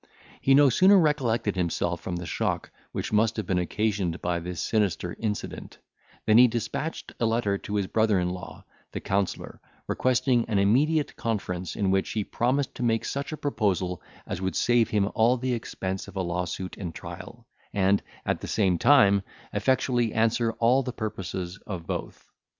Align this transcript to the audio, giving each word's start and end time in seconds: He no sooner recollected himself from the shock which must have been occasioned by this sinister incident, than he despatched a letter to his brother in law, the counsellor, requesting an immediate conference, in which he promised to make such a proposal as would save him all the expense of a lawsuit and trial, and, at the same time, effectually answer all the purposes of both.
He 0.41 0.55
no 0.55 0.71
sooner 0.71 0.97
recollected 0.97 1.55
himself 1.55 2.01
from 2.01 2.15
the 2.15 2.25
shock 2.25 2.71
which 2.91 3.13
must 3.13 3.37
have 3.37 3.45
been 3.45 3.59
occasioned 3.59 4.19
by 4.19 4.39
this 4.39 4.59
sinister 4.59 5.15
incident, 5.19 5.77
than 6.25 6.39
he 6.39 6.47
despatched 6.47 7.13
a 7.19 7.27
letter 7.27 7.55
to 7.59 7.75
his 7.75 7.85
brother 7.85 8.19
in 8.19 8.31
law, 8.31 8.65
the 8.93 8.99
counsellor, 8.99 9.61
requesting 9.85 10.43
an 10.47 10.57
immediate 10.57 11.15
conference, 11.17 11.75
in 11.75 11.91
which 11.91 12.13
he 12.13 12.23
promised 12.23 12.73
to 12.73 12.81
make 12.83 13.05
such 13.05 13.31
a 13.31 13.37
proposal 13.37 14.01
as 14.25 14.41
would 14.41 14.55
save 14.55 14.89
him 14.89 15.07
all 15.13 15.37
the 15.37 15.53
expense 15.53 16.07
of 16.07 16.15
a 16.15 16.23
lawsuit 16.23 16.77
and 16.77 16.95
trial, 16.95 17.45
and, 17.71 18.01
at 18.25 18.41
the 18.41 18.47
same 18.47 18.79
time, 18.79 19.21
effectually 19.53 20.13
answer 20.13 20.53
all 20.53 20.81
the 20.81 20.91
purposes 20.91 21.59
of 21.67 21.85
both. 21.85 22.27